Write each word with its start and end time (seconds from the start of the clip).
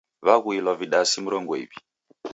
Waghuilwa 0.27 0.73
vidasi 0.81 1.17
mrongo 1.25 1.53
iw'i. 1.63 1.77